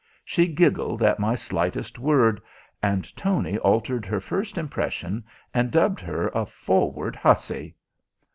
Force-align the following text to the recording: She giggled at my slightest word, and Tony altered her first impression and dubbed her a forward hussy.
She 0.25 0.47
giggled 0.47 1.03
at 1.03 1.19
my 1.19 1.35
slightest 1.35 1.99
word, 1.99 2.41
and 2.81 3.15
Tony 3.15 3.59
altered 3.59 4.03
her 4.07 4.19
first 4.19 4.57
impression 4.57 5.23
and 5.53 5.69
dubbed 5.69 5.99
her 5.99 6.29
a 6.29 6.43
forward 6.47 7.15
hussy. 7.15 7.75